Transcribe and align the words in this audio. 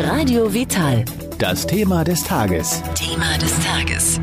Radio 0.00 0.54
Vital. 0.54 1.04
Das 1.40 1.66
Thema 1.66 2.04
des 2.04 2.22
Tages. 2.22 2.84
Thema 2.94 3.36
des 3.38 3.66
Tages. 3.66 4.20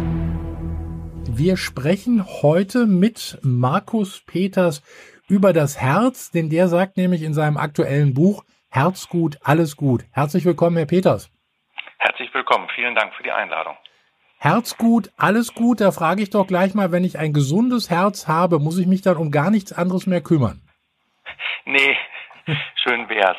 Wir 1.28 1.58
sprechen 1.58 2.26
heute 2.26 2.86
mit 2.86 3.38
Markus 3.42 4.22
Peters 4.22 4.82
über 5.28 5.52
das 5.52 5.78
Herz, 5.78 6.32
denn 6.32 6.50
der 6.50 6.70
sagt 6.70 6.96
nämlich 6.96 7.24
in 7.24 7.34
seinem 7.34 7.58
aktuellen 7.58 8.14
Buch 8.14 8.46
Herzgut, 8.70 9.38
alles 9.44 9.76
gut. 9.76 10.06
Herzlich 10.12 10.46
willkommen, 10.46 10.78
Herr 10.78 10.86
Peters. 10.86 11.30
Herzlich 11.98 12.34
willkommen. 12.34 12.70
Vielen 12.74 12.96
Dank 12.96 13.14
für 13.14 13.24
die 13.24 13.32
Einladung. 13.32 13.76
Herzgut, 14.38 15.12
alles 15.18 15.54
gut. 15.54 15.82
Da 15.82 15.92
frage 15.92 16.24
ich 16.24 16.30
doch 16.30 16.48
gleich 16.48 16.74
mal, 16.74 16.94
wenn 16.94 17.04
ich 17.04 17.20
ein 17.20 17.34
gesundes 17.34 17.90
Herz 17.90 18.30
habe, 18.30 18.60
muss 18.60 18.78
ich 18.78 18.88
mich 18.88 19.02
dann 19.02 19.18
um 19.18 19.30
gar 19.30 19.52
nichts 19.52 19.74
anderes 19.74 20.08
mehr 20.08 20.22
kümmern? 20.22 20.62
Schön 22.86 23.10
wär's. 23.10 23.38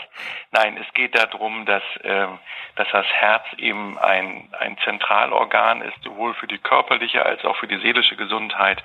Nein, 0.51 0.77
es 0.77 0.93
geht 0.93 1.15
darum, 1.15 1.67
dass, 1.67 1.85
äh, 2.03 2.27
dass 2.75 2.89
das 2.91 3.07
Herz 3.07 3.45
eben 3.59 3.97
ein, 3.97 4.49
ein 4.59 4.77
Zentralorgan 4.79 5.83
ist, 5.83 6.03
sowohl 6.03 6.35
für 6.35 6.49
die 6.49 6.59
körperliche 6.59 7.25
als 7.25 7.45
auch 7.45 7.57
für 7.57 7.69
die 7.69 7.79
seelische 7.79 8.17
Gesundheit. 8.17 8.83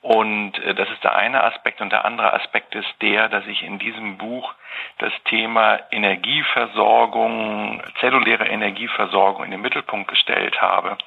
Und 0.00 0.58
äh, 0.58 0.74
das 0.74 0.90
ist 0.90 1.04
der 1.04 1.14
eine 1.14 1.44
Aspekt. 1.44 1.80
Und 1.80 1.92
der 1.92 2.04
andere 2.04 2.32
Aspekt 2.32 2.74
ist 2.74 2.92
der, 3.02 3.28
dass 3.28 3.46
ich 3.46 3.62
in 3.62 3.78
diesem 3.78 4.18
Buch 4.18 4.52
das 4.98 5.12
Thema 5.26 5.78
Energieversorgung, 5.92 7.80
zelluläre 8.00 8.48
Energieversorgung 8.48 9.44
in 9.44 9.52
den 9.52 9.62
Mittelpunkt 9.62 10.08
gestellt 10.08 10.60
habe. 10.60 10.98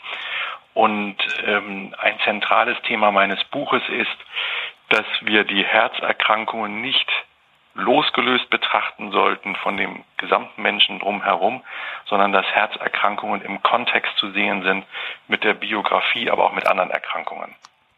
Und 0.73 1.17
ähm, 1.45 1.93
ein 1.97 2.19
zentrales 2.21 2.81
Thema 2.83 3.11
meines 3.11 3.43
Buches 3.45 3.83
ist, 3.89 4.17
dass 4.89 5.05
wir 5.19 5.43
die 5.43 5.65
Herzerkrankungen 5.65 6.79
nicht 6.79 7.11
losgelöst 7.77 8.49
betrachten 8.49 9.11
sollten 9.11 9.55
von 9.55 9.77
dem 9.77 10.03
gesamten 10.17 10.61
Menschen 10.61 10.99
drumherum, 10.99 11.63
sondern 12.05 12.31
dass 12.31 12.45
Herzerkrankungen 12.45 13.41
im 13.41 13.61
Kontext 13.63 14.17
zu 14.17 14.31
sehen 14.31 14.63
sind 14.63 14.85
mit 15.27 15.43
der 15.43 15.53
Biografie, 15.53 16.29
aber 16.29 16.45
auch 16.45 16.53
mit 16.53 16.67
anderen 16.67 16.91
Erkrankungen. 16.91 17.55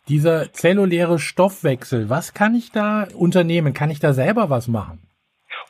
Dieser 0.08 0.52
zelluläre 0.54 1.20
Stoffwechsel, 1.20 2.10
was 2.10 2.34
kann 2.34 2.56
ich 2.56 2.72
da 2.72 3.08
unternehmen? 3.16 3.74
Kann 3.74 3.92
ich 3.92 4.00
da 4.00 4.14
selber 4.14 4.50
was 4.50 4.68
machen? 4.68 5.08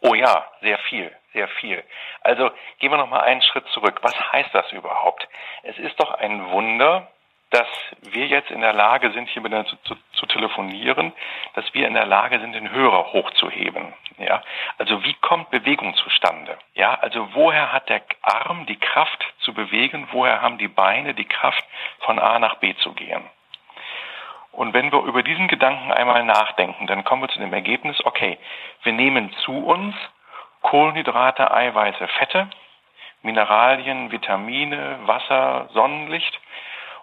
Oh 0.02 0.16
ja, 0.16 0.45
sehr 0.61 0.78
viel, 0.89 1.11
sehr 1.33 1.48
viel. 1.59 1.83
Also 2.22 2.50
gehen 2.80 2.92
wir 2.92 2.98
noch 2.98 3.09
mal 3.09 3.22
einen 3.22 3.42
Schritt 3.42 3.66
zurück. 3.73 4.00
Was 4.02 4.16
heißt 4.31 4.50
das 4.53 4.72
überhaupt? 4.72 5.28
Es 5.64 5.78
ist 5.78 6.00
doch 6.00 6.11
ein 6.11 6.52
Wunder, 6.52 7.09
dass 7.50 7.67
wir 8.11 8.28
jetzt 8.28 8.52
in 8.52 8.61
der 8.61 8.73
Lage 8.73 9.11
sind, 9.11 9.28
hier 9.30 9.42
miteinander 9.42 9.69
zu, 9.69 9.78
zu, 9.78 9.95
zu, 10.14 10.25
telefonieren, 10.28 11.14
dass 11.55 11.73
wir 11.73 11.88
in 11.88 11.95
der 11.95 12.05
Lage 12.05 12.39
sind, 12.39 12.53
den 12.53 12.69
Hörer 12.69 13.11
hochzuheben. 13.11 13.94
Ja, 14.19 14.42
also 14.78 15.03
wie 15.03 15.16
kommt 15.16 15.50
Bewegung 15.50 15.95
zustande? 15.95 16.58
Ja, 16.75 16.94
also 16.95 17.33
woher 17.33 17.72
hat 17.72 17.89
der 17.89 18.02
Arm 18.22 18.66
die 18.67 18.75
Kraft 18.75 19.25
zu 19.39 19.53
bewegen? 19.53 20.08
Woher 20.11 20.42
haben 20.42 20.58
die 20.58 20.67
Beine 20.67 21.14
die 21.14 21.25
Kraft, 21.25 21.64
von 22.02 22.20
A 22.20 22.38
nach 22.38 22.55
B 22.55 22.75
zu 22.75 22.94
gehen? 22.94 23.23
Und 24.52 24.73
wenn 24.73 24.92
wir 24.92 25.03
über 25.03 25.23
diesen 25.23 25.47
Gedanken 25.47 25.92
einmal 25.92 26.23
nachdenken, 26.25 26.86
dann 26.86 27.03
kommen 27.03 27.23
wir 27.23 27.30
zu 27.30 27.39
dem 27.39 27.53
Ergebnis, 27.53 28.03
okay, 28.05 28.38
wir 28.83 28.94
nehmen 28.94 29.31
zu 29.44 29.53
uns 29.53 29.95
Kohlenhydrate, 30.61 31.50
Eiweiße, 31.50 32.08
Fette, 32.08 32.50
Mineralien, 33.22 34.11
Vitamine, 34.11 35.00
Wasser, 35.05 35.70
Sonnenlicht 35.73 36.39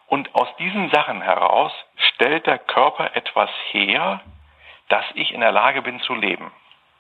und 0.09 0.35
aus 0.35 0.49
diesen 0.57 0.91
Sachen 0.91 1.21
heraus 1.21 1.73
stellt 1.97 2.47
der 2.47 2.59
Körper 2.59 3.15
etwas 3.17 3.51
her, 3.71 4.21
dass 4.89 5.05
ich 5.15 5.33
in 5.33 5.41
der 5.41 5.53
Lage 5.53 5.83
bin 5.83 6.01
zu 6.01 6.15
leben. 6.15 6.53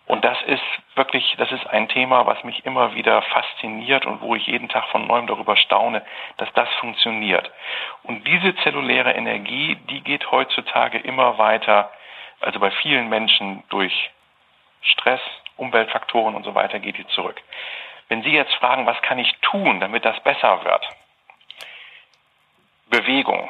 Und 0.07 0.25
das 0.25 0.41
ist 0.43 0.63
wirklich, 0.95 1.35
das 1.37 1.51
ist 1.51 1.67
ein 1.67 1.89
Thema, 1.89 2.27
was 2.27 2.43
mich 2.45 2.65
immer 2.65 2.95
wieder 2.95 3.23
fasziniert 3.23 4.07
und 4.07 4.21
wo 4.21 4.37
ich 4.37 4.47
jeden 4.47 4.69
Tag 4.69 4.87
von 4.89 5.07
neuem 5.07 5.27
darüber 5.27 5.57
staune, 5.57 6.05
dass 6.37 6.53
das 6.53 6.69
funktioniert. 6.75 7.51
Und 8.05 8.27
diese 8.27 8.55
zelluläre 8.57 9.13
Energie, 9.15 9.77
die 9.91 10.03
geht 10.03 10.31
heutzutage 10.31 10.99
immer 10.99 11.39
weiter, 11.39 11.91
also 12.41 12.61
bei 12.61 12.71
vielen 12.71 13.09
Menschen 13.09 13.65
durch 13.69 14.11
Stress, 14.83 15.21
Umweltfaktoren 15.57 16.37
und 16.37 16.45
so 16.45 16.55
weiter 16.55 16.79
geht 16.79 16.99
die 16.99 17.07
zurück. 17.09 17.43
Wenn 18.09 18.23
Sie 18.23 18.31
jetzt 18.31 18.55
fragen, 18.55 18.87
was 18.87 19.01
kann 19.03 19.19
ich 19.19 19.37
tun, 19.41 19.81
damit 19.81 20.05
das 20.05 20.21
besser 20.21 20.63
wird? 20.65 20.89
Bewegung. 22.89 23.49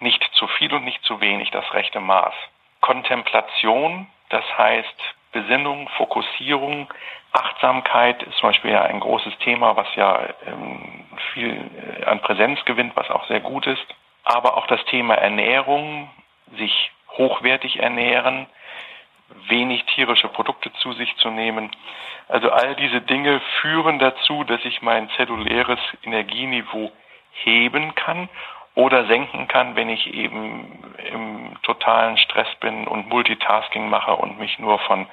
Nicht 0.00 0.22
zu 0.34 0.46
viel 0.46 0.72
und 0.74 0.84
nicht 0.84 1.02
zu 1.04 1.20
wenig, 1.20 1.50
das 1.50 1.72
rechte 1.72 2.00
Maß. 2.00 2.34
Kontemplation, 2.80 4.06
das 4.28 4.44
heißt 4.58 5.14
Besinnung, 5.32 5.88
Fokussierung, 5.96 6.92
Achtsamkeit 7.32 8.22
ist 8.22 8.38
zum 8.38 8.50
Beispiel 8.50 8.70
ja 8.70 8.82
ein 8.82 9.00
großes 9.00 9.36
Thema, 9.38 9.76
was 9.76 9.86
ja 9.94 10.20
ähm, 10.46 11.04
viel 11.32 11.70
äh, 12.00 12.04
an 12.04 12.20
Präsenz 12.20 12.64
gewinnt, 12.64 12.96
was 12.96 13.10
auch 13.10 13.26
sehr 13.28 13.40
gut 13.40 13.66
ist. 13.66 13.86
Aber 14.24 14.56
auch 14.56 14.66
das 14.66 14.82
Thema 14.86 15.14
Ernährung, 15.14 16.10
sich 16.56 16.90
hochwertig 17.10 17.80
ernähren, 17.80 18.46
wenig 19.48 19.84
tierische 19.86 20.28
Produkte 20.28 20.72
zu 20.74 20.92
sich 20.92 21.14
zu 21.16 21.30
nehmen. 21.30 21.70
Also 22.28 22.50
all 22.50 22.74
diese 22.76 23.00
Dinge 23.00 23.40
führen 23.60 23.98
dazu, 23.98 24.44
dass 24.44 24.64
ich 24.64 24.82
mein 24.82 25.10
zelluläres 25.10 25.80
Energieniveau 26.04 26.90
heben 27.32 27.94
kann 27.94 28.28
oder 28.76 29.06
senken 29.06 29.48
kann, 29.48 29.74
wenn 29.74 29.88
ich 29.88 30.06
eben 30.14 30.84
im 31.12 31.56
totalen 31.62 32.16
Stress 32.18 32.46
bin 32.60 32.86
und 32.86 33.08
Multitasking 33.08 33.88
mache 33.88 34.12
und 34.12 34.38
mich 34.38 34.58
nur 34.58 34.78
von 34.80 35.06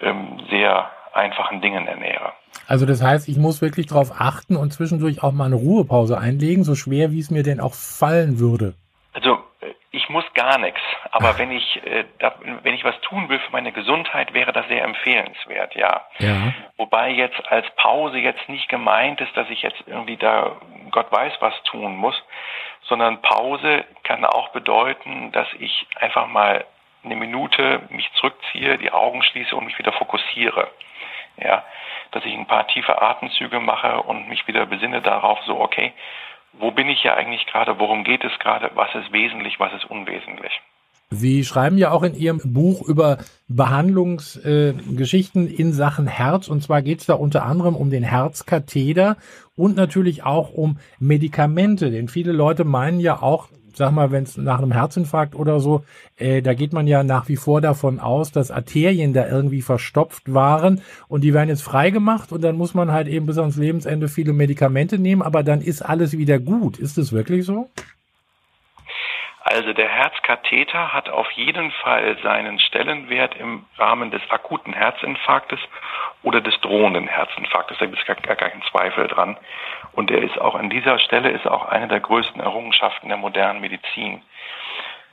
ähm, 0.00 0.40
sehr 0.50 0.90
einfachen 1.12 1.60
Dingen 1.60 1.86
ernähre. 1.86 2.32
Also 2.68 2.86
das 2.86 3.02
heißt, 3.02 3.28
ich 3.28 3.38
muss 3.38 3.62
wirklich 3.62 3.86
darauf 3.86 4.12
achten 4.20 4.56
und 4.56 4.72
zwischendurch 4.72 5.22
auch 5.22 5.32
mal 5.32 5.46
eine 5.46 5.56
Ruhepause 5.56 6.18
einlegen, 6.18 6.62
so 6.62 6.74
schwer 6.74 7.10
wie 7.10 7.18
es 7.18 7.30
mir 7.30 7.42
denn 7.42 7.58
auch 7.58 7.74
fallen 7.74 8.38
würde. 8.38 8.74
Also 9.14 9.38
äh, 9.60 9.72
ich 9.90 10.08
muss 10.10 10.24
gar 10.34 10.58
nichts, 10.58 10.80
aber 11.10 11.38
wenn 11.38 11.50
ich 11.50 11.80
äh, 11.84 12.04
da, 12.18 12.34
wenn 12.62 12.74
ich 12.74 12.84
was 12.84 13.00
tun 13.00 13.28
will 13.30 13.38
für 13.38 13.52
meine 13.52 13.72
Gesundheit, 13.72 14.34
wäre 14.34 14.52
das 14.52 14.68
sehr 14.68 14.84
empfehlenswert, 14.84 15.74
ja. 15.74 16.02
ja. 16.18 16.52
Wobei 16.76 17.10
jetzt 17.10 17.40
als 17.50 17.66
Pause 17.76 18.18
jetzt 18.18 18.46
nicht 18.48 18.68
gemeint 18.68 19.20
ist, 19.22 19.34
dass 19.36 19.48
ich 19.48 19.62
jetzt 19.62 19.82
irgendwie 19.86 20.16
da 20.16 20.56
Gott 20.90 21.10
weiß 21.10 21.32
was 21.40 21.54
tun 21.64 21.96
muss, 21.96 22.14
sondern 22.82 23.22
Pause 23.22 23.84
kann 24.02 24.24
auch 24.24 24.48
bedeuten, 24.50 25.32
dass 25.32 25.48
ich 25.58 25.86
einfach 25.96 26.26
mal 26.26 26.64
eine 27.04 27.16
Minute 27.16 27.82
mich 27.90 28.10
zurückziehe, 28.14 28.78
die 28.78 28.92
Augen 28.92 29.22
schließe 29.22 29.54
und 29.56 29.64
mich 29.64 29.78
wieder 29.78 29.92
fokussiere. 29.92 30.70
Ja, 31.36 31.64
dass 32.10 32.24
ich 32.24 32.34
ein 32.34 32.46
paar 32.46 32.66
tiefe 32.66 33.00
Atemzüge 33.00 33.60
mache 33.60 34.02
und 34.02 34.28
mich 34.28 34.46
wieder 34.46 34.66
besinne 34.66 35.00
darauf, 35.00 35.40
so, 35.46 35.58
okay, 35.60 35.92
wo 36.52 36.70
bin 36.70 36.88
ich 36.88 37.02
ja 37.02 37.14
eigentlich 37.14 37.46
gerade, 37.46 37.78
worum 37.78 38.04
geht 38.04 38.24
es 38.24 38.38
gerade, 38.40 38.70
was 38.74 38.94
ist 38.94 39.12
wesentlich, 39.12 39.58
was 39.60 39.72
ist 39.72 39.84
unwesentlich. 39.84 40.60
Sie 41.12 41.44
schreiben 41.44 41.76
ja 41.76 41.90
auch 41.90 42.04
in 42.04 42.14
Ihrem 42.14 42.40
Buch 42.44 42.82
über 42.82 43.18
Behandlungsgeschichten 43.48 45.48
äh, 45.48 45.52
in 45.52 45.72
Sachen 45.72 46.06
Herz. 46.06 46.46
Und 46.46 46.62
zwar 46.62 46.82
geht 46.82 47.00
es 47.00 47.06
da 47.06 47.14
unter 47.14 47.44
anderem 47.44 47.74
um 47.74 47.90
den 47.90 48.04
Herzkatheter 48.04 49.16
und 49.56 49.74
natürlich 49.74 50.22
auch 50.22 50.52
um 50.52 50.78
Medikamente. 51.00 51.90
Denn 51.90 52.06
viele 52.06 52.30
Leute 52.30 52.62
meinen 52.62 53.00
ja 53.00 53.20
auch, 53.20 53.48
sag 53.74 53.90
mal, 53.90 54.12
wenn 54.12 54.22
es 54.22 54.36
nach 54.36 54.58
einem 54.58 54.70
Herzinfarkt 54.70 55.34
oder 55.34 55.58
so, 55.58 55.82
äh, 56.16 56.42
da 56.42 56.54
geht 56.54 56.72
man 56.72 56.86
ja 56.86 57.02
nach 57.02 57.28
wie 57.28 57.34
vor 57.34 57.60
davon 57.60 57.98
aus, 57.98 58.30
dass 58.30 58.52
Arterien 58.52 59.12
da 59.12 59.28
irgendwie 59.28 59.62
verstopft 59.62 60.32
waren 60.32 60.80
und 61.08 61.24
die 61.24 61.34
werden 61.34 61.48
jetzt 61.48 61.62
freigemacht 61.62 62.30
und 62.30 62.44
dann 62.44 62.56
muss 62.56 62.72
man 62.72 62.92
halt 62.92 63.08
eben 63.08 63.26
bis 63.26 63.38
ans 63.38 63.56
Lebensende 63.56 64.06
viele 64.06 64.32
Medikamente 64.32 64.96
nehmen, 64.96 65.22
aber 65.22 65.42
dann 65.42 65.60
ist 65.60 65.84
alles 65.84 66.16
wieder 66.16 66.38
gut. 66.38 66.78
Ist 66.78 66.98
es 66.98 67.10
wirklich 67.10 67.44
so? 67.44 67.68
Also 69.42 69.72
der 69.72 69.88
Herzkatheter 69.88 70.92
hat 70.92 71.08
auf 71.08 71.30
jeden 71.32 71.70
Fall 71.70 72.18
seinen 72.22 72.58
Stellenwert 72.60 73.34
im 73.36 73.64
Rahmen 73.78 74.10
des 74.10 74.20
akuten 74.30 74.74
Herzinfarktes 74.74 75.58
oder 76.22 76.42
des 76.42 76.60
drohenden 76.60 77.08
Herzinfarktes. 77.08 77.78
Da 77.78 77.86
gibt 77.86 77.98
es 77.98 78.06
gar, 78.06 78.16
gar 78.16 78.36
keinen 78.36 78.62
Zweifel 78.70 79.08
dran. 79.08 79.38
Und 79.92 80.10
er 80.10 80.22
ist 80.22 80.38
auch 80.38 80.54
an 80.54 80.68
dieser 80.68 80.98
Stelle 80.98 81.30
ist 81.30 81.46
auch 81.46 81.64
eine 81.66 81.88
der 81.88 82.00
größten 82.00 82.40
Errungenschaften 82.40 83.08
der 83.08 83.16
modernen 83.16 83.62
Medizin. 83.62 84.22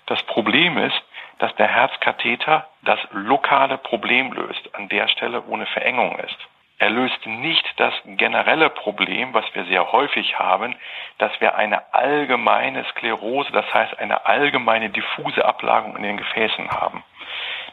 Das 0.07 0.21
Problem 0.23 0.77
ist, 0.77 1.01
dass 1.39 1.55
der 1.55 1.67
Herzkatheter 1.67 2.67
das 2.83 2.99
lokale 3.11 3.77
Problem 3.77 4.33
löst, 4.33 4.75
an 4.75 4.89
der 4.89 5.07
Stelle 5.07 5.43
ohne 5.43 5.65
Verengung 5.67 6.19
ist. 6.19 6.37
Er 6.79 6.91
löst 6.91 7.25
nicht 7.25 7.65
das 7.77 7.93
generelle 8.05 8.69
Problem, 8.69 9.33
was 9.33 9.45
wir 9.53 9.65
sehr 9.65 9.91
häufig 9.91 10.37
haben, 10.37 10.75
dass 11.17 11.31
wir 11.39 11.55
eine 11.55 11.93
allgemeine 11.93 12.85
Sklerose, 12.91 13.51
das 13.51 13.65
heißt 13.73 13.97
eine 13.97 14.27
allgemeine 14.27 14.89
diffuse 14.91 15.43
Ablagerung 15.43 15.97
in 15.97 16.03
den 16.03 16.17
Gefäßen 16.17 16.69
haben. 16.69 17.03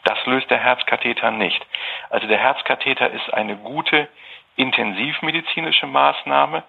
Das 0.05 0.25
löst 0.27 0.51
der 0.51 0.59
Herzkatheter 0.59 1.31
nicht. 1.31 1.65
Also 2.09 2.27
der 2.27 2.39
Herzkatheter 2.39 3.11
ist 3.11 3.33
eine 3.33 3.57
gute 3.57 4.09
intensivmedizinische 4.57 5.87
Maßnahme. 5.87 6.63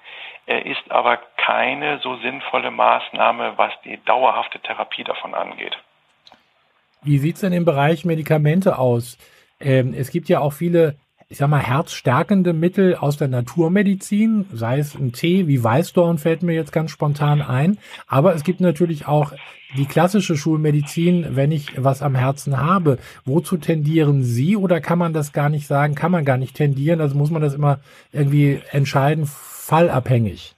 Er 0.45 0.65
ist 0.65 0.83
aber 0.89 1.19
keine 1.37 1.99
so 1.99 2.17
sinnvolle 2.17 2.71
Maßnahme, 2.71 3.53
was 3.57 3.71
die 3.83 3.97
dauerhafte 4.03 4.59
Therapie 4.59 5.03
davon 5.03 5.33
angeht. 5.33 5.77
Wie 7.01 7.17
sieht 7.17 7.35
es 7.35 7.41
denn 7.41 7.53
im 7.53 7.65
Bereich 7.65 8.03
Medikamente 8.03 8.77
aus? 8.77 9.17
Ähm, 9.59 9.93
es 9.97 10.11
gibt 10.11 10.27
ja 10.27 10.39
auch 10.39 10.53
viele 10.53 10.97
ich 11.27 11.39
sag 11.39 11.49
mal, 11.49 11.59
herzstärkende 11.59 12.53
Mittel 12.53 12.95
aus 12.95 13.17
der 13.17 13.27
Naturmedizin, 13.27 14.45
sei 14.53 14.77
es 14.77 14.93
ein 14.93 15.11
Tee 15.11 15.47
wie 15.47 15.63
Weißdorn 15.63 16.19
fällt 16.19 16.43
mir 16.43 16.53
jetzt 16.53 16.71
ganz 16.71 16.91
spontan 16.91 17.41
ein, 17.41 17.79
aber 18.07 18.35
es 18.35 18.43
gibt 18.43 18.61
natürlich 18.61 19.07
auch 19.07 19.33
die 19.75 19.85
klassische 19.85 20.37
Schulmedizin, 20.37 21.35
wenn 21.35 21.51
ich 21.51 21.83
was 21.83 22.01
am 22.01 22.15
Herzen 22.15 22.59
habe. 22.59 22.99
Wozu 23.25 23.57
tendieren 23.57 24.23
Sie 24.23 24.55
oder 24.55 24.79
kann 24.79 24.99
man 24.99 25.13
das 25.13 25.33
gar 25.33 25.49
nicht 25.49 25.67
sagen, 25.67 25.95
kann 25.95 26.11
man 26.11 26.25
gar 26.25 26.37
nicht 26.37 26.55
tendieren, 26.55 27.01
also 27.01 27.15
muss 27.15 27.31
man 27.31 27.41
das 27.41 27.55
immer 27.55 27.79
irgendwie 28.11 28.61
entscheiden, 28.71 29.25
fallabhängig? 29.25 30.54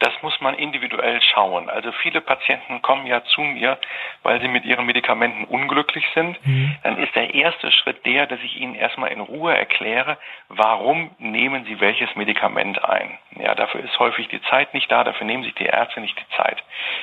Das 0.00 0.14
muss 0.22 0.40
man 0.40 0.54
individuell 0.54 1.20
schauen. 1.20 1.68
Also 1.68 1.92
viele 1.92 2.22
Patienten 2.22 2.80
kommen 2.80 3.06
ja 3.06 3.22
zu 3.22 3.42
mir, 3.42 3.78
weil 4.22 4.40
sie 4.40 4.48
mit 4.48 4.64
ihren 4.64 4.86
Medikamenten 4.86 5.44
unglücklich 5.44 6.06
sind. 6.14 6.44
Mhm. 6.46 6.74
Dann 6.82 6.96
ist 6.96 7.14
der 7.14 7.34
erste 7.34 7.70
Schritt 7.70 8.04
der, 8.06 8.26
dass 8.26 8.40
ich 8.40 8.56
ihnen 8.56 8.74
erstmal 8.74 9.12
in 9.12 9.20
Ruhe 9.20 9.54
erkläre, 9.54 10.16
warum 10.48 11.14
nehmen 11.18 11.66
sie 11.66 11.80
welches 11.80 12.16
Medikament 12.16 12.82
ein. 12.82 13.18
Ja, 13.36 13.54
dafür 13.54 13.84
ist 13.84 13.98
häufig 13.98 14.28
die 14.28 14.40
Zeit 14.44 14.72
nicht 14.72 14.90
da, 14.90 15.04
dafür 15.04 15.26
nehmen 15.26 15.44
sich 15.44 15.54
die 15.54 15.66
Ärzte 15.66 16.00
nicht 16.00 16.18
die 16.18 16.36
Zeit. 16.36 16.62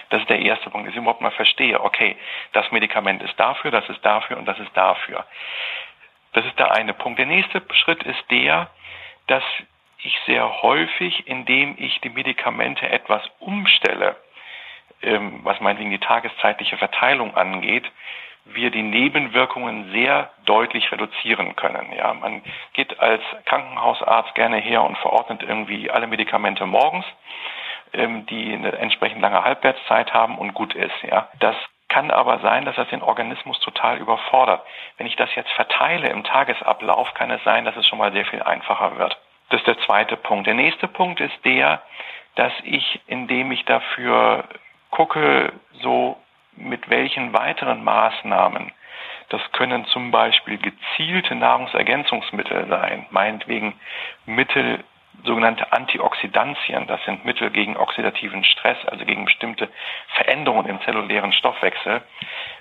Das 0.09 0.21
ist 0.21 0.29
der 0.29 0.39
erste 0.39 0.71
Punkt, 0.71 0.87
dass 0.87 0.95
ich 0.95 0.99
überhaupt 0.99 1.21
mal 1.21 1.31
verstehe, 1.31 1.79
okay, 1.79 2.17
das 2.53 2.71
Medikament 2.71 3.21
ist 3.21 3.39
dafür, 3.39 3.69
das 3.69 3.87
ist 3.89 4.03
dafür 4.03 4.37
und 4.37 4.45
das 4.45 4.57
ist 4.57 4.75
dafür. 4.75 5.23
Das 6.33 6.45
ist 6.45 6.57
der 6.57 6.71
eine 6.71 6.93
Punkt. 6.95 7.19
Der 7.19 7.27
nächste 7.27 7.61
Schritt 7.73 8.01
ist 8.03 8.23
der, 8.31 8.69
dass 9.27 9.43
ich 10.07 10.17
sehr 10.25 10.61
häufig, 10.61 11.27
indem 11.27 11.75
ich 11.77 11.99
die 12.01 12.09
Medikamente 12.09 12.89
etwas 12.89 13.21
umstelle, 13.39 14.15
ähm, 15.01 15.41
was 15.43 15.59
meinetwegen 15.59 15.91
die 15.91 15.99
tageszeitliche 15.99 16.77
Verteilung 16.77 17.35
angeht, 17.35 17.85
wir 18.45 18.71
die 18.71 18.83
Nebenwirkungen 18.83 19.91
sehr 19.91 20.31
deutlich 20.45 20.89
reduzieren 20.91 21.57
können. 21.57 21.91
Ja, 21.91 22.13
man 22.13 22.41
geht 22.73 22.97
als 22.99 23.21
Krankenhausarzt 23.45 24.33
gerne 24.35 24.57
her 24.57 24.83
und 24.83 24.97
verordnet 24.99 25.43
irgendwie 25.43 25.91
alle 25.91 26.07
Medikamente 26.07 26.65
morgens, 26.65 27.05
ähm, 27.93 28.25
die 28.27 28.53
eine 28.53 28.71
entsprechend 28.77 29.21
lange 29.21 29.43
Halbwertszeit 29.43 30.13
haben 30.13 30.37
und 30.37 30.53
gut 30.53 30.73
ist. 30.73 30.95
Ja, 31.03 31.27
das 31.39 31.55
kann 31.89 32.11
aber 32.11 32.39
sein, 32.39 32.63
dass 32.63 32.75
das 32.75 32.87
den 32.89 33.01
Organismus 33.01 33.59
total 33.59 33.97
überfordert. 33.97 34.61
Wenn 34.97 35.07
ich 35.07 35.17
das 35.17 35.33
jetzt 35.35 35.51
verteile 35.51 36.09
im 36.09 36.23
Tagesablauf, 36.23 37.13
kann 37.13 37.31
es 37.31 37.43
sein, 37.43 37.65
dass 37.65 37.75
es 37.75 37.87
schon 37.87 37.99
mal 37.99 38.13
sehr 38.13 38.25
viel 38.25 38.41
einfacher 38.41 38.97
wird. 38.97 39.17
Das 39.49 39.61
ist 39.61 39.67
der 39.67 39.79
zweite 39.79 40.17
Punkt. 40.17 40.47
Der 40.47 40.53
nächste 40.53 40.87
Punkt 40.87 41.21
ist 41.21 41.45
der, 41.45 41.81
dass 42.35 42.53
ich, 42.63 43.01
indem 43.07 43.51
ich 43.51 43.65
dafür 43.65 44.43
gucke, 44.91 45.53
so 45.81 46.17
mit 46.55 46.89
welchen 46.89 47.33
weiteren 47.33 47.83
Maßnahmen, 47.83 48.71
das 49.29 49.41
können 49.51 49.85
zum 49.85 50.11
Beispiel 50.11 50.57
gezielte 50.57 51.35
Nahrungsergänzungsmittel 51.35 52.67
sein, 52.67 53.05
meinetwegen 53.11 53.79
Mittel, 54.25 54.83
sogenannte 55.23 55.71
Antioxidantien, 55.71 56.87
das 56.87 57.03
sind 57.05 57.25
Mittel 57.25 57.49
gegen 57.49 57.77
oxidativen 57.77 58.43
Stress, 58.43 58.77
also 58.85 59.05
gegen 59.05 59.25
bestimmte 59.25 59.69
Veränderungen 60.15 60.67
im 60.67 60.81
zellulären 60.81 61.33
Stoffwechsel. 61.33 62.01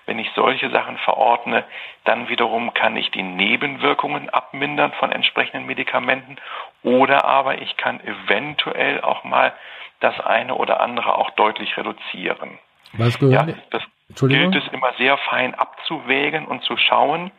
Wenn 0.06 0.18
ich 0.18 0.30
solche 0.34 0.70
Sachen 0.70 0.98
verordne, 0.98 1.64
dann 2.04 2.28
wiederum 2.28 2.74
kann 2.74 2.96
ich 2.96 3.10
die 3.10 3.22
Nebenwirkungen 3.22 4.30
abmindern 4.30 4.92
von 4.92 5.12
entsprechenden 5.12 5.66
Medikamenten 5.66 6.36
oder 6.82 7.24
aber 7.24 7.60
ich 7.60 7.76
kann 7.76 8.00
eventuell 8.00 9.00
auch 9.00 9.24
mal 9.24 9.52
das 10.00 10.18
eine 10.20 10.54
oder 10.54 10.80
andere 10.80 11.16
auch 11.16 11.30
deutlich 11.30 11.76
reduzieren. 11.76 12.58
Was 12.92 13.18
gehört? 13.18 13.48
Ja, 13.48 13.54
das 13.70 13.82
gilt 14.28 14.54
es 14.54 14.66
immer 14.72 14.92
sehr 14.98 15.16
fein 15.18 15.54
abzuwägen 15.54 16.46
und 16.46 16.62
zu 16.62 16.76
schauen. 16.76 17.30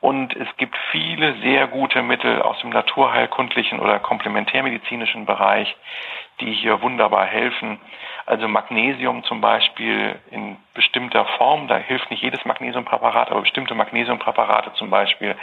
Und 0.00 0.34
es 0.34 0.48
gibt 0.56 0.76
viele 0.90 1.34
sehr 1.42 1.66
gute 1.66 2.02
Mittel 2.02 2.40
aus 2.40 2.58
dem 2.60 2.70
naturheilkundlichen 2.70 3.80
oder 3.80 3.98
komplementärmedizinischen 3.98 5.26
Bereich, 5.26 5.76
die 6.40 6.52
hier 6.52 6.80
wunderbar 6.80 7.26
helfen. 7.26 7.78
Also 8.24 8.48
Magnesium 8.48 9.24
zum 9.24 9.42
Beispiel 9.42 10.18
in 10.30 10.56
bestimmter 10.72 11.26
Form, 11.36 11.68
da 11.68 11.76
hilft 11.76 12.10
nicht 12.10 12.22
jedes 12.22 12.44
Magnesiumpräparat, 12.46 13.30
aber 13.30 13.42
bestimmte 13.42 13.74
Magnesiumpräparate 13.74 14.72
zum 14.74 14.88
Beispiel 14.88 15.36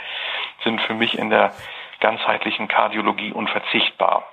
sind 0.64 0.80
für 0.82 0.94
mich 0.94 1.16
in 1.16 1.30
der 1.30 1.52
ganzheitlichen 2.00 2.66
Kardiologie 2.66 3.32
unverzichtbar. 3.32 4.24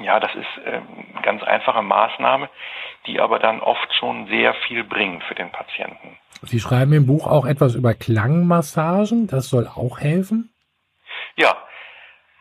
Ja, 0.00 0.20
das 0.20 0.34
ist 0.34 0.66
äh, 0.66 0.80
ganz 1.22 1.42
einfache 1.42 1.82
Maßnahme, 1.82 2.48
die 3.06 3.20
aber 3.20 3.38
dann 3.38 3.60
oft 3.60 3.92
schon 3.94 4.26
sehr 4.28 4.54
viel 4.54 4.84
bringt 4.84 5.22
für 5.24 5.34
den 5.34 5.50
Patienten. 5.50 6.18
Sie 6.42 6.60
schreiben 6.60 6.92
im 6.92 7.06
Buch 7.06 7.26
auch 7.26 7.46
etwas 7.46 7.74
über 7.74 7.94
Klangmassagen. 7.94 9.26
Das 9.28 9.48
soll 9.48 9.68
auch 9.68 10.00
helfen? 10.00 10.52
Ja, 11.36 11.56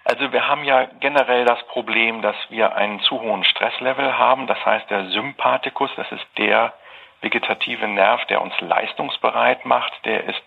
also 0.04 0.32
wir 0.32 0.48
haben 0.48 0.64
ja 0.64 0.86
generell 1.00 1.46
das 1.46 1.62
Problem, 1.68 2.22
dass 2.22 2.36
wir 2.50 2.76
einen 2.76 3.00
zu 3.02 3.22
hohen 3.22 3.44
Stresslevel 3.44 4.18
haben. 4.18 4.48
Das 4.48 4.64
heißt, 4.66 4.90
der 4.90 5.10
Sympathikus, 5.10 5.92
das 5.96 6.12
ist 6.12 6.26
der 6.38 6.74
vegetative 7.22 7.88
Nerv, 7.88 8.26
der 8.26 8.42
uns 8.42 8.54
leistungsbereit 8.60 9.66
macht, 9.66 9.94
der 10.06 10.24
ist 10.26 10.42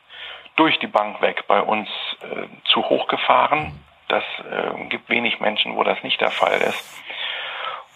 durch 0.57 0.79
die 0.81 0.89
Bank 0.89 1.21
weg 1.21 1.45
bei 1.47 1.61
uns 1.61 1.89
äh, 2.23 2.47
zu 2.65 2.83
hoch 2.89 3.07
gefahren. 3.07 3.81
Das 4.09 4.25
äh, 4.51 4.89
gibt 4.89 5.09
wenig 5.09 5.41
Menschen, 5.41 5.77
wo 5.77 5.85
das 5.85 6.03
nicht 6.03 6.21
der 6.21 6.31
Fall 6.31 6.61
ist. 6.61 7.03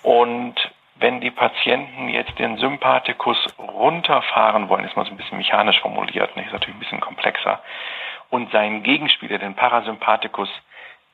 Und 0.02 0.54
wenn 1.00 1.20
die 1.20 1.30
Patienten 1.30 2.08
jetzt 2.08 2.38
den 2.38 2.56
Sympathikus 2.58 3.38
runterfahren 3.58 4.68
wollen, 4.68 4.84
ist 4.84 4.96
mal 4.96 5.04
so 5.04 5.10
ein 5.10 5.16
bisschen 5.16 5.38
mechanisch 5.38 5.80
formuliert, 5.80 6.34
nicht? 6.36 6.46
ist 6.46 6.52
natürlich 6.52 6.76
ein 6.76 6.80
bisschen 6.80 7.00
komplexer, 7.00 7.60
und 8.30 8.50
seinen 8.52 8.82
Gegenspieler, 8.82 9.38
den 9.38 9.54
Parasympathikus, 9.54 10.50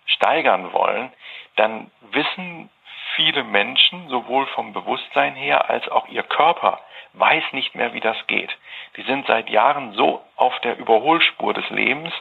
steigern 0.06 0.72
wollen, 0.72 1.12
dann 1.56 1.90
wissen 2.12 2.68
viele 3.14 3.44
Menschen, 3.44 4.08
sowohl 4.08 4.46
vom 4.48 4.72
Bewusstsein 4.72 5.34
her 5.34 5.70
als 5.70 5.88
auch 5.88 6.08
ihr 6.08 6.22
Körper, 6.22 6.80
weiß 7.14 7.44
nicht 7.52 7.74
mehr, 7.74 7.94
wie 7.94 8.00
das 8.00 8.16
geht. 8.26 8.50
Die 8.96 9.02
sind 9.02 9.26
seit 9.26 9.48
Jahren 9.48 9.92
so 9.92 10.20
auf 10.36 10.58
der 10.60 10.78
Überholspur 10.78 11.54
des 11.54 11.68
Lebens, 11.70 12.12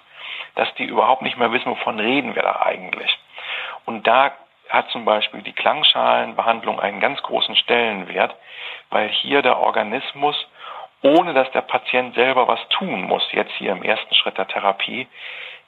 dass 0.55 0.73
die 0.75 0.85
überhaupt 0.85 1.23
nicht 1.23 1.37
mehr 1.37 1.51
wissen, 1.51 1.71
wovon 1.71 1.99
reden 1.99 2.35
wir 2.35 2.43
da 2.43 2.61
eigentlich. 2.61 3.17
Und 3.85 4.05
da 4.07 4.31
hat 4.73 4.89
zum 4.89 5.05
Beispiel 5.05 5.43
die 5.43 5.53
Klangschalenbehandlung 5.53 6.79
einen 6.79 6.99
ganz 6.99 7.21
großen 7.21 7.55
Stellenwert, 7.55 8.35
weil 8.89 9.07
hier 9.07 9.43
der 9.43 9.59
Organismus, 9.59 10.35
ohne 11.03 11.35
dass 11.35 11.49
der 11.51 11.61
Patient 11.61 12.15
selber 12.15 12.47
was 12.47 12.59
tun 12.69 13.03
muss, 13.03 13.23
jetzt 13.31 13.53
hier 13.59 13.71
im 13.71 13.83
ersten 13.83 14.15
Schritt 14.15 14.39
der 14.39 14.47
Therapie, 14.47 15.07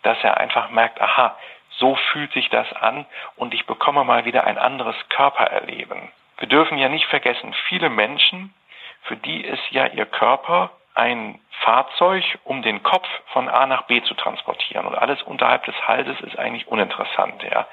dass 0.01 0.17
er 0.23 0.37
einfach 0.37 0.71
merkt, 0.71 0.99
aha, 0.99 1.37
so 1.77 1.95
fühlt 2.11 2.33
sich 2.33 2.49
das 2.49 2.71
an 2.73 3.05
und 3.35 3.53
ich 3.53 3.67
bekomme 3.67 4.03
mal 4.03 4.25
wieder 4.25 4.45
ein 4.45 4.57
anderes 4.57 4.95
Körpererleben. 5.09 6.11
Wir 6.39 6.47
dürfen 6.47 6.79
ja 6.79 6.89
nicht 6.89 7.05
vergessen, 7.05 7.53
viele 7.67 7.89
Menschen, 7.89 8.55
für 9.03 9.17
die 9.17 9.41
ist 9.41 9.69
ja 9.69 9.85
ihr 9.85 10.07
Körper 10.07 10.71
ein 10.95 11.39
Fahrzeug, 11.61 12.23
um 12.45 12.61
den 12.61 12.81
Kopf 12.83 13.07
von 13.27 13.49
A 13.49 13.65
nach 13.65 13.83
B 13.83 14.01
zu 14.03 14.13
transportieren. 14.13 14.85
Und 14.85 14.95
alles 14.95 15.21
unterhalb 15.23 15.65
des 15.65 15.75
Halses 15.87 16.19
ist 16.21 16.39
eigentlich 16.39 16.67
uninteressant, 16.67 17.43
ja. 17.43 17.67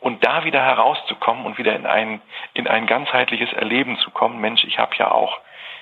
Und 0.00 0.24
da 0.24 0.44
wieder 0.44 0.62
herauszukommen 0.62 1.46
und 1.46 1.58
wieder 1.58 1.74
in 1.74 1.86
ein, 1.86 2.20
in 2.54 2.66
ein 2.66 2.86
ganzheitliches 2.86 3.52
Erleben 3.52 3.98
zu 3.98 4.10
kommen, 4.10 4.40
Mensch, 4.40 4.64
ich 4.64 4.78
habe 4.78 4.94
ja 4.96 5.10
auch, 5.10 5.38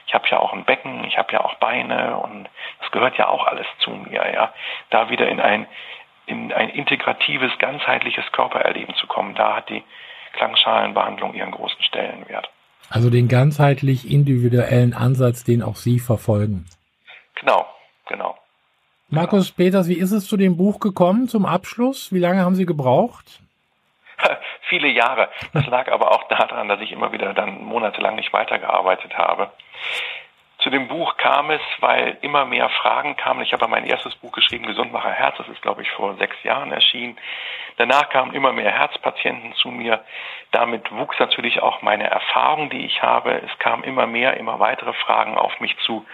ich 0.06 0.14
habe 0.14 0.28
ja 0.28 0.38
auch 0.38 0.52
ein 0.52 0.64
Becken, 0.64 1.04
ich 1.04 1.16
habe 1.16 1.32
ja 1.32 1.40
auch 1.40 1.54
Beine 1.54 2.16
und 2.18 2.48
das 2.80 2.90
gehört 2.90 3.16
ja 3.16 3.28
auch 3.28 3.46
alles 3.46 3.66
zu 3.78 3.90
mir, 3.90 4.30
ja. 4.32 4.52
Da 4.90 5.08
wieder 5.08 5.28
in 5.28 5.40
ein, 5.40 5.66
in 6.26 6.52
ein 6.52 6.68
integratives, 6.68 7.56
ganzheitliches 7.58 8.30
Körpererleben 8.32 8.94
zu 8.96 9.06
kommen, 9.06 9.34
da 9.34 9.56
hat 9.56 9.70
die 9.70 9.82
Klangschalenbehandlung 10.34 11.34
ihren 11.34 11.50
großen 11.52 11.82
Stellenwert. 11.82 12.50
Also 12.90 13.10
den 13.10 13.28
ganzheitlich 13.28 14.10
individuellen 14.10 14.94
Ansatz, 14.94 15.44
den 15.44 15.62
auch 15.62 15.76
Sie 15.76 15.98
verfolgen. 15.98 16.66
Genau, 17.34 17.66
genau. 18.06 18.36
Markus 19.08 19.50
Peters, 19.52 19.88
wie 19.88 19.98
ist 19.98 20.12
es 20.12 20.26
zu 20.26 20.36
dem 20.36 20.56
Buch 20.56 20.80
gekommen, 20.80 21.28
zum 21.28 21.46
Abschluss? 21.46 22.12
Wie 22.12 22.18
lange 22.18 22.40
haben 22.40 22.54
Sie 22.54 22.66
gebraucht? 22.66 23.40
Viele 24.68 24.88
Jahre. 24.88 25.28
Das 25.52 25.66
lag 25.66 25.90
aber 25.90 26.12
auch 26.12 26.26
daran, 26.28 26.68
dass 26.68 26.80
ich 26.80 26.92
immer 26.92 27.12
wieder 27.12 27.34
dann 27.34 27.62
monatelang 27.64 28.16
nicht 28.16 28.32
weitergearbeitet 28.32 29.16
habe. 29.16 29.50
Zu 30.64 30.70
dem 30.70 30.88
Buch 30.88 31.18
kam 31.18 31.50
es, 31.50 31.60
weil 31.80 32.16
immer 32.22 32.46
mehr 32.46 32.70
Fragen 32.70 33.16
kamen. 33.16 33.42
Ich 33.42 33.52
habe 33.52 33.68
mein 33.68 33.84
erstes 33.84 34.14
Buch 34.14 34.32
geschrieben, 34.32 34.64
Gesundmacher 34.64 35.10
Herz. 35.10 35.36
Das 35.36 35.46
ist, 35.48 35.60
glaube 35.60 35.82
ich, 35.82 35.90
vor 35.90 36.14
sechs 36.14 36.42
Jahren 36.42 36.72
erschienen. 36.72 37.18
Danach 37.76 38.08
kamen 38.08 38.32
immer 38.32 38.50
mehr 38.50 38.70
Herzpatienten 38.70 39.52
zu 39.56 39.68
mir. 39.68 40.02
Damit 40.52 40.90
wuchs 40.90 41.18
natürlich 41.18 41.60
auch 41.60 41.82
meine 41.82 42.08
Erfahrung, 42.08 42.70
die 42.70 42.86
ich 42.86 43.02
habe. 43.02 43.42
Es 43.42 43.58
kamen 43.58 43.84
immer 43.84 44.06
mehr, 44.06 44.38
immer 44.38 44.58
weitere 44.58 44.94
Fragen 44.94 45.36
auf 45.36 45.60
mich 45.60 45.76
zu. 45.84 46.06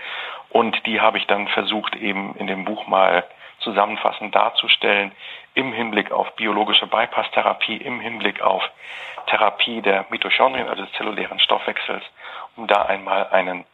Und 0.49 0.85
die 0.85 1.01
habe 1.01 1.19
ich 1.19 1.29
dann 1.29 1.47
versucht, 1.47 1.95
eben 1.95 2.35
in 2.35 2.49
dem 2.49 2.65
Buch 2.65 2.89
mal 2.89 3.25
zusammenfassend 3.61 4.35
darzustellen 4.35 5.13
im 5.55 5.73
Hinblick 5.73 6.11
auf 6.11 6.35
biologische 6.35 6.89
Bypass-Therapie, 6.89 7.77
im 7.77 8.01
Hinblick 8.01 8.43
auf 8.43 8.69
Therapie 9.27 9.81
der 9.81 10.07
Mitochondrien, 10.11 10.69
also 10.69 10.87
des 10.87 10.93
zellulären 10.95 11.39
Stoffwechsels, 11.39 12.03
um 12.57 12.67
da 12.67 12.83
einmal 12.87 13.29
einen 13.29 13.65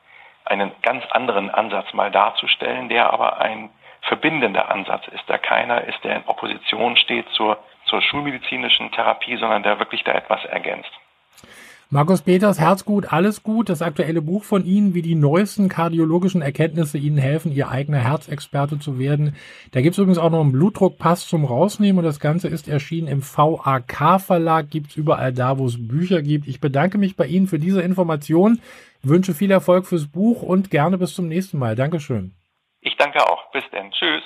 einen 0.47 0.73
ganz 0.83 1.05
anderen 1.11 1.51
Ansatz 1.51 1.93
mal 1.93 2.11
darzustellen, 2.11 2.89
der 2.89 3.13
aber 3.13 3.39
ein 3.39 3.71
verbindende 4.03 4.69
Ansatz 4.69 5.07
ist, 5.09 5.25
da 5.27 5.37
keiner 5.39 5.85
ist, 5.85 6.03
der 6.05 6.17
in 6.17 6.25
Opposition 6.27 6.97
steht 6.97 7.29
zur, 7.31 7.59
zur 7.87 8.01
schulmedizinischen 8.03 8.93
Therapie, 8.93 9.37
sondern 9.37 9.63
der 9.63 9.79
wirklich 9.79 10.05
da 10.05 10.13
etwas 10.13 10.45
ergänzt. 10.45 10.91
Markus 11.89 12.23
Peters, 12.23 12.59
Herzgut, 12.59 13.13
alles 13.13 13.45
gut. 13.45 13.69
Das 13.69 13.81
aktuelle 13.81 14.21
Buch 14.21 14.43
von 14.43 14.67
Ihnen, 14.67 14.95
wie 14.95 15.03
die 15.03 15.15
neuesten 15.15 15.69
kardiologischen 15.69 16.43
Erkenntnisse 16.43 16.99
Ihnen 16.99 17.17
helfen, 17.17 17.53
Ihr 17.53 17.69
eigener 17.69 17.99
Herzexperte 17.99 18.81
zu 18.81 18.99
werden. 18.99 19.37
Da 19.71 19.81
gibt 19.83 19.93
es 19.93 19.99
übrigens 19.99 20.19
auch 20.19 20.31
noch 20.31 20.41
einen 20.41 20.51
Blutdruckpass 20.51 21.29
zum 21.29 21.45
Rausnehmen 21.45 21.99
und 21.99 22.05
das 22.05 22.19
Ganze 22.19 22.49
ist 22.49 22.67
erschienen 22.67 23.07
im 23.07 23.23
VAK-Verlag, 23.23 24.69
gibt 24.69 24.91
es 24.91 24.97
überall 24.97 25.33
da, 25.33 25.59
wo 25.59 25.67
es 25.67 25.87
Bücher 25.87 26.23
gibt. 26.23 26.49
Ich 26.49 26.61
bedanke 26.61 26.99
mich 26.99 27.15
bei 27.15 27.27
Ihnen 27.27 27.47
für 27.47 27.61
diese 27.61 27.83
Information, 27.83 28.61
wünsche 29.03 29.33
viel 29.33 29.53
Erfolg 29.53 29.87
fürs 29.87 30.09
Buch 30.09 30.43
und 30.43 30.73
gerne 30.73 30.99
bis 30.99 31.15
zum 31.15 31.29
nächsten 31.29 31.57
Mal. 31.57 31.77
Dankeschön. 31.77 32.33
Ich 32.81 32.97
danke 32.97 33.21
auch. 33.25 33.53
Bis 33.53 33.63
denn. 33.71 33.93
Tschüss. 33.93 34.25